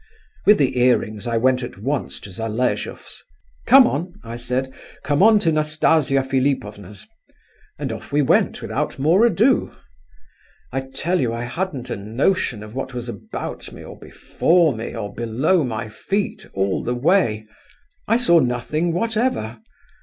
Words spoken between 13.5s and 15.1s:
me or before me